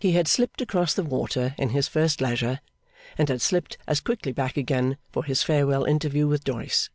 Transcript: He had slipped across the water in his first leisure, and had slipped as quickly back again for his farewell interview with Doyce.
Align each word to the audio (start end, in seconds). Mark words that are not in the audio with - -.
He 0.00 0.12
had 0.12 0.28
slipped 0.28 0.62
across 0.62 0.94
the 0.94 1.02
water 1.02 1.54
in 1.58 1.68
his 1.68 1.88
first 1.88 2.22
leisure, 2.22 2.60
and 3.18 3.28
had 3.28 3.42
slipped 3.42 3.76
as 3.86 4.00
quickly 4.00 4.32
back 4.32 4.56
again 4.56 4.96
for 5.12 5.24
his 5.24 5.42
farewell 5.42 5.84
interview 5.84 6.26
with 6.26 6.42
Doyce. 6.42 6.88